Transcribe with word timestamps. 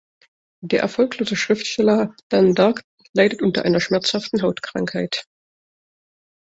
Der 0.63 0.79
erfolglose 0.81 1.35
Schriftsteller 1.35 2.15
Dan 2.29 2.55
Dark 2.55 2.81
leidet 3.13 3.43
unter 3.43 3.61
einer 3.65 3.79
schmerzhaften 3.79 4.41
Hautkrankheit. 4.41 5.25